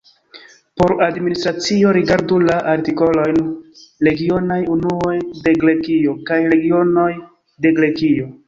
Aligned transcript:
Por 0.81 0.93
administracio 1.09 1.91
rigardu 1.97 2.39
la 2.47 2.55
artikolojn 2.71 3.37
Regionaj 4.09 4.59
unuoj 4.77 5.15
de 5.47 5.57
Grekio 5.65 6.19
kaj 6.31 6.41
Regionoj 6.55 7.09
de 7.67 7.77
Grekio. 7.81 8.31